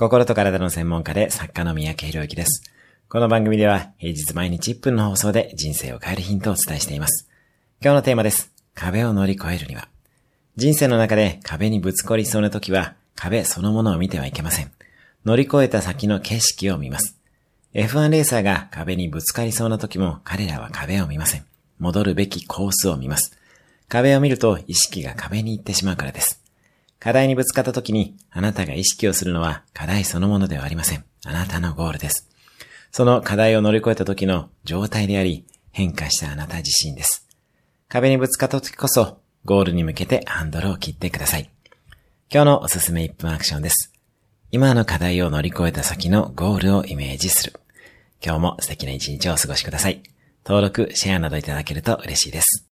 [0.00, 2.62] 心と体の専門家で作家の三宅博之です。
[3.10, 7.28] この番組では平日毎日1分の放送で人生を変えるヒントをお伝えしています。
[7.82, 8.50] 今日のテーマです。
[8.74, 9.88] 壁を乗り越えるには。
[10.56, 14.72] 人生の中で壁にぶつかりそうな時は壁そのものを見てはいけません。
[15.26, 17.18] 乗り越えた先の景色を見ます。
[17.74, 21.44] F1 レーサーが壁にぶつかりそうな時も彼らは壁を見ません。
[21.78, 23.36] 戻るべきコースを見ます。
[23.90, 26.39] 壁を見ると意識が壁に行ってしまうからです。
[27.00, 31.04] 課題にぶつかった時にあなたが意識をするのは課題そのものではありません。
[31.24, 32.28] あなたのゴールです。
[32.92, 37.26] その課題を乗り越えた時の状態であり、変化したあなた自身です。
[37.88, 41.50] 壁にぶつかった時こそ、ゴールに向けてハンドルを切ってください。
[42.32, 43.92] 今日のおすすめ1分アクションです。
[44.50, 47.54] 今の課題を乗り越えた先のゴールをイメージする。
[48.22, 50.02] 今日も素敵な一日をお過ごしください。
[50.44, 52.69] 登録、シェアなどいただけると嬉しいです。